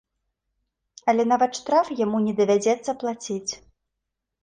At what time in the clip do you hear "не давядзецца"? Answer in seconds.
2.25-2.91